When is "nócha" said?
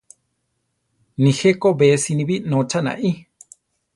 2.49-2.79